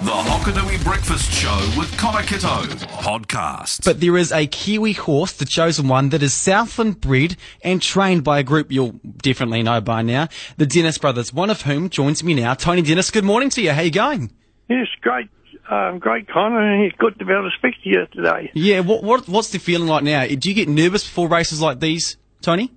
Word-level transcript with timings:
The 0.00 0.12
Hokonui 0.12 0.84
Breakfast 0.84 1.32
Show 1.32 1.72
with 1.76 1.90
Connor 1.98 2.22
Kitto 2.22 2.62
podcast. 3.00 3.84
But 3.84 4.00
there 4.00 4.16
is 4.16 4.30
a 4.30 4.46
Kiwi 4.46 4.92
horse, 4.92 5.32
the 5.32 5.44
chosen 5.44 5.88
one, 5.88 6.10
that 6.10 6.22
is 6.22 6.32
Southland 6.32 7.00
bred 7.00 7.36
and 7.64 7.82
trained 7.82 8.22
by 8.22 8.38
a 8.38 8.44
group 8.44 8.70
you'll 8.70 9.00
definitely 9.16 9.64
know 9.64 9.80
by 9.80 10.02
now, 10.02 10.28
the 10.56 10.66
Dennis 10.66 10.98
brothers, 10.98 11.32
one 11.32 11.50
of 11.50 11.62
whom 11.62 11.90
joins 11.90 12.22
me 12.22 12.34
now. 12.34 12.54
Tony 12.54 12.80
Dennis, 12.80 13.10
good 13.10 13.24
morning 13.24 13.50
to 13.50 13.60
you. 13.60 13.72
How 13.72 13.80
you 13.80 13.90
going? 13.90 14.30
Yes, 14.68 14.86
great, 15.00 15.30
um, 15.68 15.98
great, 15.98 16.28
Connor, 16.28 16.60
and 16.60 16.84
it's 16.84 16.96
good 16.96 17.18
to 17.18 17.24
be 17.24 17.32
able 17.32 17.50
to 17.50 17.56
speak 17.58 17.74
to 17.82 17.88
you 17.88 18.06
today. 18.12 18.52
Yeah, 18.54 18.80
what, 18.80 19.02
what 19.02 19.28
what's 19.28 19.50
the 19.50 19.58
feeling 19.58 19.88
like 19.88 20.04
now? 20.04 20.24
Do 20.28 20.48
you 20.48 20.54
get 20.54 20.68
nervous 20.68 21.02
before 21.02 21.26
races 21.26 21.60
like 21.60 21.80
these, 21.80 22.16
Tony? 22.40 22.70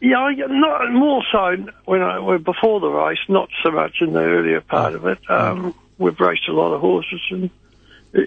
Yeah, 0.00 0.18
I, 0.18 0.32
not 0.32 0.92
more 0.92 1.24
so 1.32 1.56
when 1.86 2.02
I 2.02 2.20
when 2.20 2.44
before 2.44 2.78
the 2.78 2.86
race, 2.86 3.18
not 3.28 3.48
so 3.64 3.72
much 3.72 3.96
in 4.00 4.12
the 4.12 4.20
earlier 4.20 4.60
part 4.60 4.94
of 4.94 5.06
it. 5.06 5.18
Um, 5.28 5.74
we've 5.98 6.18
raced 6.18 6.48
a 6.48 6.52
lot 6.52 6.72
of 6.72 6.80
horses, 6.80 7.20
and 7.30 7.50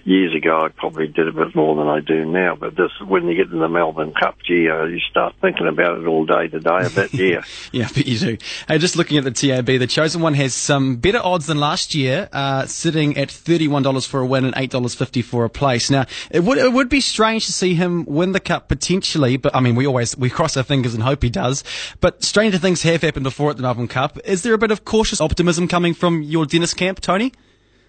years 0.05 0.35
ago 0.35 0.61
I 0.61 0.69
probably 0.69 1.07
did 1.07 1.27
a 1.27 1.31
bit 1.31 1.55
more 1.55 1.75
than 1.75 1.87
I 1.87 1.99
do 2.01 2.25
now. 2.25 2.55
But 2.55 2.75
this, 2.75 2.91
when 3.05 3.27
you 3.27 3.35
get 3.35 3.51
in 3.51 3.59
the 3.59 3.67
Melbourne 3.67 4.13
Cup, 4.13 4.37
gee, 4.45 4.69
uh, 4.69 4.83
you 4.85 4.99
start 4.99 5.35
thinking 5.41 5.67
about 5.67 5.99
it 5.99 6.05
all 6.05 6.25
day 6.25 6.47
today. 6.47 6.69
I 6.69 6.89
bet, 6.89 7.13
yeah. 7.13 7.41
bet 7.71 8.05
you 8.05 8.19
do. 8.19 8.37
Hey, 8.67 8.77
just 8.77 8.95
looking 8.95 9.17
at 9.17 9.23
the 9.23 9.31
TAB, 9.31 9.65
the 9.65 9.87
chosen 9.87 10.21
one 10.21 10.33
has 10.35 10.53
some 10.53 10.97
better 10.97 11.19
odds 11.19 11.47
than 11.47 11.59
last 11.59 11.95
year, 11.95 12.29
uh, 12.31 12.65
sitting 12.67 13.17
at 13.17 13.31
thirty-one 13.31 13.83
dollars 13.83 14.05
for 14.05 14.19
a 14.19 14.25
win 14.25 14.45
and 14.45 14.53
eight 14.57 14.69
dollars 14.69 14.93
fifty 14.93 15.21
for 15.21 15.45
a 15.45 15.49
place. 15.49 15.89
Now, 15.89 16.05
it 16.29 16.43
would 16.43 16.57
it 16.57 16.71
would 16.71 16.89
be 16.89 17.01
strange 17.01 17.45
to 17.47 17.53
see 17.53 17.73
him 17.73 18.05
win 18.05 18.33
the 18.33 18.39
cup 18.39 18.67
potentially, 18.67 19.37
but 19.37 19.55
I 19.55 19.59
mean, 19.59 19.75
we 19.75 19.87
always 19.87 20.15
we 20.15 20.29
cross 20.29 20.55
our 20.57 20.63
fingers 20.63 20.93
and 20.93 21.03
hope 21.03 21.23
he 21.23 21.29
does. 21.29 21.63
But 21.99 22.23
stranger 22.23 22.57
things 22.57 22.83
have 22.83 23.01
happened 23.01 23.23
before 23.23 23.49
at 23.49 23.57
the 23.57 23.63
Melbourne 23.63 23.87
Cup. 23.87 24.19
Is 24.25 24.43
there 24.43 24.53
a 24.53 24.59
bit 24.59 24.71
of 24.71 24.85
cautious 24.85 25.19
optimism 25.19 25.67
coming 25.67 25.93
from 25.93 26.21
your 26.21 26.45
Dennis 26.45 26.73
camp, 26.73 26.99
Tony? 27.01 27.33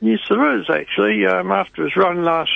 Yes, 0.02 0.18
there 0.28 0.58
is 0.58 0.66
actually. 0.68 1.24
Um, 1.26 1.52
after 1.52 1.84
his 1.84 1.96
run 1.96 2.24
last 2.24 2.50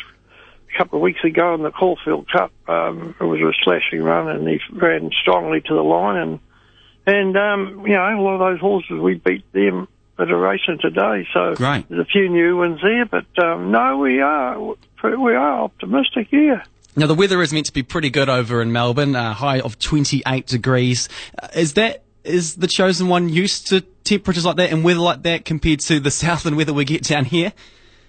couple 0.77 0.99
of 0.99 1.03
weeks 1.03 1.23
ago 1.23 1.55
in 1.55 1.63
the 1.63 1.71
Caulfield 1.71 2.29
Cup, 2.31 2.53
um, 2.69 3.15
it 3.21 3.25
was 3.25 3.41
a 3.41 3.53
slashing 3.63 4.03
run, 4.03 4.29
and 4.29 4.49
he 4.49 4.59
ran 4.73 5.11
strongly 5.23 5.61
to 5.61 5.75
the 5.75 5.83
line. 5.83 6.17
And 6.17 6.41
and 7.07 7.37
um, 7.37 7.87
you 7.87 7.95
know, 7.95 8.03
a 8.03 8.21
lot 8.21 8.35
of 8.35 8.41
those 8.41 8.61
horses 8.61 9.01
we 9.01 9.15
beat 9.15 9.51
them 9.53 9.87
at 10.19 10.29
a 10.29 10.37
racing 10.37 10.79
today. 10.81 11.25
So 11.33 11.55
Great. 11.55 11.89
there's 11.89 12.01
a 12.01 12.05
few 12.05 12.29
new 12.29 12.57
ones 12.57 12.81
there, 12.83 13.07
but 13.07 13.27
um, 13.39 13.71
no, 13.71 13.97
we 13.99 14.21
are 14.21 14.59
we 15.05 15.35
are 15.35 15.63
optimistic. 15.63 16.27
here. 16.29 16.65
Now 16.97 17.07
the 17.07 17.15
weather 17.15 17.41
is 17.43 17.53
meant 17.53 17.67
to 17.67 17.73
be 17.73 17.85
pretty 17.85 18.11
good 18.11 18.29
over 18.29 18.61
in 18.61 18.73
Melbourne, 18.73 19.15
a 19.15 19.35
high 19.35 19.61
of 19.61 19.79
28 19.79 20.47
degrees. 20.47 21.09
Uh, 21.41 21.47
is 21.55 21.75
that 21.75 22.03
is 22.25 22.57
the 22.57 22.67
chosen 22.67 23.07
one 23.07 23.29
used 23.29 23.69
to 23.69 23.85
temperatures 24.07 24.45
like 24.47 24.57
that 24.57 24.73
and 24.73 24.83
weather 24.85 25.01
like 25.01 25.23
that 25.25 25.45
compared 25.45 25.81
to 25.81 26.01
the 26.01 26.11
southern 26.23 26.57
weather 26.57 26.73
we 26.73 26.85
get 26.85 27.03
down 27.03 27.25
here? 27.27 27.53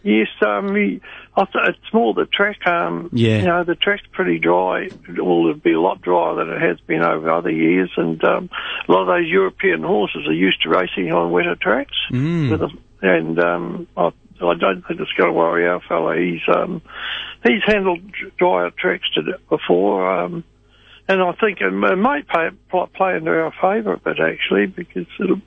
Yes, 0.03 0.27
um, 0.45 0.71
we, 0.71 1.01
I 1.35 1.43
th- 1.45 1.69
it's 1.69 1.93
more 1.93 2.13
the 2.13 2.25
track. 2.25 2.65
Um, 2.65 3.09
Yeah. 3.11 3.39
You 3.39 3.45
know, 3.45 3.63
the 3.65 3.75
track's 3.75 4.03
pretty 4.13 4.39
dry. 4.39 4.87
Well, 5.17 5.49
it'd 5.49 5.63
be 5.63 5.73
a 5.73 5.81
lot 5.81 6.01
drier 6.01 6.35
than 6.35 6.49
it 6.49 6.61
has 6.61 6.79
been 6.81 7.03
over 7.03 7.29
other 7.29 7.51
years, 7.51 7.91
and 7.97 8.23
um, 8.23 8.49
a 8.87 8.91
lot 8.91 9.01
of 9.01 9.07
those 9.07 9.27
European 9.27 9.83
horses 9.83 10.25
are 10.27 10.33
used 10.33 10.61
to 10.63 10.69
racing 10.69 11.11
on 11.11 11.31
wetter 11.31 11.57
tracks. 11.59 11.97
Mm. 12.11 12.51
With 12.51 12.59
them. 12.61 12.79
And 13.01 13.39
um, 13.43 13.87
I, 13.97 14.11
I 14.41 14.53
don't 14.55 14.81
think 14.87 14.99
it's 15.01 15.11
going 15.17 15.29
to 15.29 15.33
worry 15.33 15.67
our 15.67 15.81
fellow. 15.81 16.15
He's 16.17 16.41
um, 16.55 16.81
he's 17.43 17.63
handled 17.65 17.99
drier 18.37 18.71
tracks 18.71 19.09
to 19.15 19.21
before. 19.49 20.09
Um, 20.09 20.43
and 21.09 21.21
I 21.21 21.31
think 21.33 21.59
it 21.61 21.71
might 21.71 22.27
play, 22.27 22.49
play 22.95 23.15
into 23.15 23.31
our 23.31 23.53
favour 23.61 23.93
a 23.93 23.97
bit 23.97 24.19
actually 24.19 24.67
because 24.67 25.05
it'll, 25.19 25.41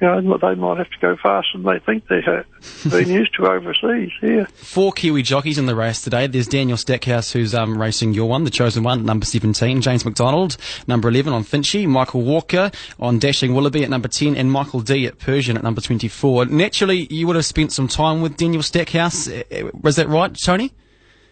you 0.00 0.06
know 0.06 0.38
they 0.38 0.54
might 0.54 0.78
have 0.78 0.90
to 0.90 0.98
go 1.00 1.16
faster 1.16 1.56
than 1.56 1.62
they 1.62 1.78
think 1.78 2.06
they 2.08 2.20
have 2.20 2.44
been 2.90 3.08
used 3.20 3.34
to 3.36 3.46
overseas. 3.46 4.10
Yeah. 4.22 4.44
Four 4.54 4.92
Kiwi 4.92 5.22
jockeys 5.22 5.56
in 5.56 5.66
the 5.66 5.74
race 5.74 6.02
today. 6.02 6.26
There's 6.26 6.46
Daniel 6.46 6.76
Stackhouse, 6.76 7.32
who's 7.32 7.54
um, 7.54 7.80
racing 7.80 8.12
your 8.12 8.28
one, 8.28 8.44
the 8.44 8.50
chosen 8.50 8.82
one, 8.82 9.04
number 9.06 9.24
17. 9.24 9.80
James 9.80 10.04
McDonald, 10.04 10.58
number 10.86 11.08
11 11.08 11.32
on 11.32 11.44
Finche. 11.44 11.86
Michael 11.88 12.22
Walker 12.22 12.70
on 13.00 13.18
Dashing 13.18 13.54
Willoughby 13.54 13.84
at 13.84 13.90
number 13.90 14.08
10. 14.08 14.36
And 14.36 14.52
Michael 14.52 14.80
Dee 14.80 15.06
at 15.06 15.18
Persan 15.18 15.56
at 15.56 15.62
number 15.62 15.80
24. 15.80 16.46
Naturally, 16.46 17.06
you 17.10 17.26
would 17.26 17.36
have 17.36 17.46
spent 17.46 17.72
some 17.72 17.88
time 17.88 18.20
with 18.20 18.36
Daniel 18.36 18.62
Stackhouse. 18.62 19.28
Uh, 19.28 19.42
uh, 19.50 19.70
Was 19.80 19.96
that 19.96 20.08
right, 20.08 20.34
Tony? 20.34 20.72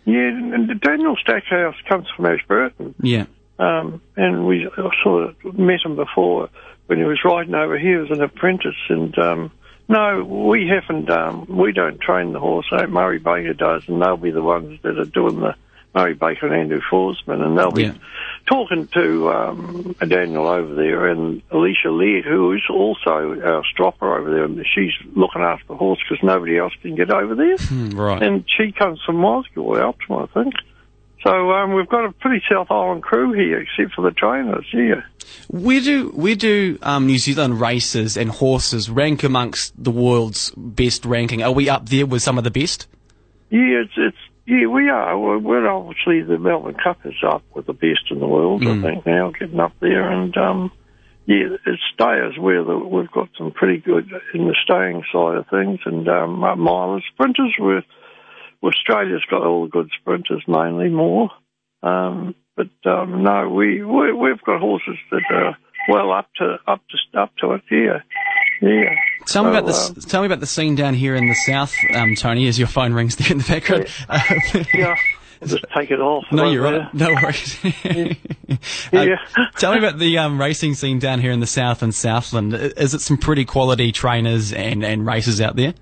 Yeah, 0.06 0.28
and 0.28 0.80
Daniel 0.80 1.16
Stackhouse 1.20 1.76
comes 1.88 2.06
from 2.16 2.26
Ashburton. 2.26 2.94
Yeah. 3.02 3.26
Um, 3.58 4.02
and 4.16 4.46
we 4.46 4.68
sort 5.02 5.30
of 5.44 5.58
met 5.58 5.80
him 5.84 5.96
before 5.96 6.48
when 6.86 6.98
he 6.98 7.04
was 7.04 7.20
riding 7.24 7.54
over 7.54 7.78
here 7.78 8.04
as 8.04 8.10
an 8.10 8.22
apprentice. 8.22 8.76
And 8.88 9.16
um, 9.18 9.50
no, 9.88 10.24
we 10.24 10.68
haven't. 10.68 11.10
Um, 11.10 11.46
we 11.48 11.72
don't 11.72 12.00
train 12.00 12.32
the 12.32 12.40
horse. 12.40 12.66
Uh, 12.72 12.86
Murray 12.86 13.18
Baker 13.18 13.54
does, 13.54 13.82
and 13.88 14.00
they'll 14.00 14.16
be 14.16 14.30
the 14.30 14.42
ones 14.42 14.80
that 14.82 14.98
are 14.98 15.04
doing 15.04 15.40
the 15.40 15.54
Murray 15.94 16.14
Baker 16.14 16.46
and 16.46 16.54
Andrew 16.56 16.80
Forsman, 16.90 17.40
and 17.40 17.56
they'll 17.56 17.70
be 17.70 17.84
Yeah. 17.84 17.94
talking 18.46 18.88
to 18.88 19.30
um, 19.30 19.94
Daniel 20.06 20.48
over 20.48 20.74
there 20.74 21.06
and 21.06 21.40
Alicia 21.52 21.90
Laird, 21.90 22.24
who 22.24 22.52
is 22.52 22.62
also 22.68 23.40
our 23.40 23.62
stropper 23.72 24.18
over 24.18 24.28
there. 24.30 24.44
And 24.44 24.66
she's 24.74 24.92
looking 25.14 25.42
after 25.42 25.66
the 25.68 25.76
horse 25.76 26.00
because 26.08 26.22
nobody 26.24 26.58
else 26.58 26.72
can 26.82 26.96
get 26.96 27.10
over 27.10 27.34
there. 27.36 27.56
Hmm, 27.58 27.90
right. 27.90 28.22
And 28.22 28.44
she 28.48 28.72
comes 28.72 29.00
from 29.06 29.16
Mosgiel, 29.18 29.80
Alton, 29.82 30.16
I 30.16 30.26
think. 30.42 30.54
So 31.24 31.52
um, 31.52 31.72
we've 31.72 31.88
got 31.88 32.04
a 32.04 32.12
pretty 32.12 32.44
South 32.50 32.70
Island 32.70 33.02
crew 33.02 33.32
here, 33.32 33.60
except 33.60 33.94
for 33.94 34.02
the 34.02 34.10
trainers. 34.10 34.66
Yeah. 34.72 35.02
Where 35.48 35.80
do 35.80 36.10
where 36.10 36.34
do 36.34 36.78
um, 36.82 37.06
New 37.06 37.18
Zealand 37.18 37.60
races 37.60 38.16
and 38.16 38.30
horses 38.30 38.90
rank 38.90 39.24
amongst 39.24 39.72
the 39.82 39.90
world's 39.90 40.52
best 40.56 41.06
ranking? 41.06 41.42
Are 41.42 41.52
we 41.52 41.68
up 41.68 41.88
there 41.88 42.04
with 42.04 42.22
some 42.22 42.36
of 42.36 42.44
the 42.44 42.50
best? 42.50 42.86
Yeah, 43.48 43.82
it's, 43.84 43.92
it's 43.96 44.16
yeah, 44.46 44.66
we 44.66 44.90
are. 44.90 45.18
We're, 45.18 45.38
we're 45.38 45.68
obviously 45.68 46.20
the 46.20 46.38
Melbourne 46.38 46.76
Cup 46.82 46.98
is 47.06 47.14
up 47.26 47.42
with 47.54 47.66
the 47.66 47.72
best 47.72 48.10
in 48.10 48.20
the 48.20 48.26
world. 48.26 48.66
I 48.66 48.82
think 48.82 49.06
now 49.06 49.30
getting 49.30 49.60
up 49.60 49.72
there, 49.80 50.10
and 50.10 50.36
um, 50.36 50.72
yeah, 51.24 51.56
it's 51.66 51.82
stayers 51.94 52.36
where 52.38 52.62
the, 52.62 52.76
we've 52.76 53.10
got 53.10 53.30
some 53.38 53.50
pretty 53.52 53.78
good 53.78 54.10
in 54.34 54.46
the 54.46 54.56
staying 54.62 55.04
side 55.10 55.36
of 55.36 55.46
things, 55.48 55.80
and 55.86 56.06
um, 56.06 56.40
milers, 56.58 57.00
sprinters. 57.14 57.54
We're, 57.58 57.82
Australia's 58.64 59.22
got 59.30 59.42
all 59.46 59.64
the 59.64 59.70
good 59.70 59.90
sprinters 60.00 60.42
mainly 60.48 60.88
more, 60.88 61.30
um, 61.82 62.34
but 62.56 62.68
um, 62.86 63.22
no, 63.22 63.48
we, 63.50 63.82
we 63.84 64.12
we've 64.12 64.40
got 64.42 64.60
horses 64.60 64.96
that 65.10 65.22
are 65.30 65.56
well 65.88 66.12
up 66.12 66.28
to 66.36 66.56
up 66.66 66.80
to 66.88 67.20
up 67.20 67.32
to 67.38 67.52
it. 67.52 67.62
Yeah, 67.70 67.98
yeah. 68.62 68.94
Tell 69.26 69.44
me 69.44 69.50
So, 69.52 69.58
about 69.58 69.66
this. 69.66 69.88
um, 69.90 69.94
tell 69.96 70.20
me 70.22 70.26
about 70.26 70.40
the 70.40 70.46
scene 70.46 70.74
down 70.76 70.94
here 70.94 71.14
in 71.14 71.28
the 71.28 71.34
south, 71.34 71.74
um, 71.94 72.14
Tony. 72.14 72.46
As 72.48 72.58
your 72.58 72.68
phone 72.68 72.92
rings 72.94 73.16
there 73.16 73.32
in 73.32 73.38
the 73.38 73.44
background. 73.44 73.86
yeah. 74.74 74.96
I'll 75.42 75.48
just 75.48 75.64
take 75.76 75.90
it 75.90 76.00
off. 76.00 76.24
no, 76.32 76.44
right 76.44 76.52
you're 76.52 76.70
there. 76.70 76.80
right. 76.80 76.94
No 76.94 77.12
worries. 77.12 77.58
Uh, 78.92 79.02
Yeah. 79.02 79.16
tell 79.56 79.72
me 79.72 79.78
about 79.78 79.98
the 79.98 80.16
um, 80.18 80.40
racing 80.40 80.74
scene 80.74 80.98
down 80.98 81.20
here 81.20 81.32
in 81.32 81.40
the 81.40 81.46
south 81.46 81.82
and 81.82 81.94
Southland. 81.94 82.54
Is 82.54 82.94
it 82.94 83.00
some 83.00 83.16
pretty 83.18 83.44
quality 83.44 83.90
trainers 83.92 84.52
and, 84.52 84.84
and 84.84 85.04
races 85.06 85.40
out 85.40 85.56
there? 85.56 85.74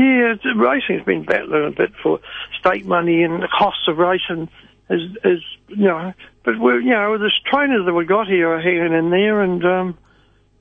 Yeah, 0.00 0.34
racing's 0.56 1.04
been 1.04 1.24
battling 1.24 1.66
a 1.66 1.70
bit 1.70 1.90
for 2.02 2.20
stake 2.58 2.86
money 2.86 3.22
and 3.22 3.42
the 3.42 3.48
cost 3.48 3.86
of 3.88 3.98
racing 3.98 4.48
is, 4.88 5.02
is 5.24 5.40
you 5.68 5.84
know, 5.88 6.12
but 6.44 6.58
we're, 6.58 6.80
you 6.80 6.90
know, 6.90 7.18
the 7.18 7.30
trainers 7.46 7.84
that 7.86 7.92
we 7.92 8.04
got 8.06 8.26
here 8.26 8.48
are 8.50 8.60
hanging 8.60 8.92
in 8.92 9.10
there 9.10 9.42
and, 9.42 9.64
um, 9.64 9.98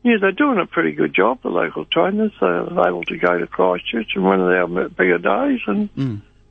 yeah, 0.04 0.16
they're 0.20 0.32
doing 0.32 0.60
a 0.60 0.66
pretty 0.66 0.92
good 0.94 1.14
job, 1.14 1.42
the 1.42 1.50
local 1.50 1.86
trainers. 1.86 2.32
They're 2.40 2.88
able 2.88 3.04
to 3.06 3.18
go 3.18 3.38
to 3.38 3.48
Christchurch 3.48 4.12
and 4.16 4.24
one 4.24 4.42
of 4.42 4.48
our 4.48 4.90
bigger 4.90 5.18
days 5.20 5.62
and, 5.68 5.90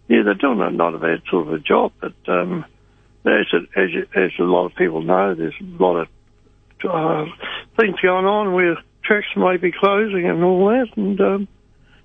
yeah, 0.09 0.23
they're 0.25 0.35
doing 0.35 0.61
a 0.61 0.71
not 0.71 0.95
a 0.95 0.99
bad 0.99 1.23
sort 1.31 1.47
of 1.49 1.53
a 1.55 1.59
job, 1.59 1.93
but, 2.01 2.15
um, 2.27 2.65
as, 3.27 3.47
it, 3.53 3.69
as, 3.77 3.91
you- 3.93 4.07
as 4.15 4.31
a 4.39 4.43
lot 4.45 4.65
of 4.67 4.75
people 4.77 5.03
know, 5.03 5.35
there's 5.35 5.55
a 5.61 5.83
lot 5.83 5.97
of 5.99 6.09
uh, 6.89 7.27
things 7.77 7.97
going 8.01 8.25
on 8.25 8.53
where 8.55 8.77
tracks 9.03 9.27
may 9.37 9.57
be 9.57 9.73
closing 9.73 10.27
and 10.29 10.43
all 10.45 10.67
that, 10.69 10.89
and 10.97 11.21
um, 11.21 11.49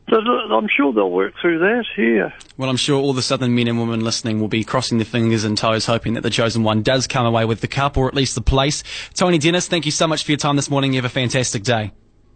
I'm 0.08 0.68
sure 0.76 0.94
they'll 0.94 1.10
work 1.10 1.34
through 1.42 1.60
that. 1.60 1.86
Yeah. 1.98 2.32
Well, 2.58 2.70
I'm 2.70 2.78
sure 2.78 3.02
all 3.02 3.14
the 3.14 3.22
southern 3.22 3.56
men 3.56 3.68
and 3.68 3.80
women 3.80 4.02
listening 4.02 4.40
will 4.40 4.48
be 4.48 4.64
crossing 4.64 4.98
their 4.98 5.06
fingers 5.06 5.44
and 5.44 5.58
toes, 5.58 5.86
hoping 5.86 6.14
that 6.14 6.22
the 6.22 6.30
chosen 6.30 6.64
one 6.64 6.84
does 6.84 7.08
come 7.08 7.26
away 7.26 7.46
with 7.46 7.62
the 7.62 7.68
cup 7.68 7.98
or 7.98 8.08
at 8.08 8.14
least 8.14 8.36
the 8.36 8.42
place. 8.42 8.84
Tony 9.14 9.38
Dennis, 9.38 9.68
thank 9.68 9.86
you 9.86 9.92
so 9.92 10.08
much 10.08 10.24
for 10.24 10.32
your 10.32 10.38
time 10.38 10.56
this 10.56 10.70
morning. 10.70 10.94
You 10.94 10.98
have 10.98 11.06
a 11.06 11.10
fantastic 11.10 11.64
day. 11.64 11.92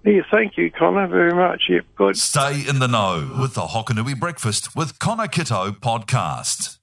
Yeah. 0.06 0.22
Thank 0.32 0.58
you, 0.58 0.72
Connor, 0.72 1.08
very 1.08 1.34
much. 1.34 1.64
Yep. 1.70 1.86
Good. 1.96 2.18
Stay 2.18 2.64
in 2.68 2.80
the 2.80 2.88
know 2.88 3.36
with 3.40 3.56
the 3.56 3.62
Hokonui 3.62 4.18
Breakfast 4.18 4.76
with 4.76 5.00
Connor 5.00 5.28
Kitto 5.28 5.72
podcast. 5.72 6.77